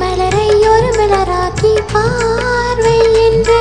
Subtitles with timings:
[0.00, 3.60] மலரை ஒரு மலராக்கி பார்வை என்று.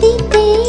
[0.00, 0.59] 滴滴。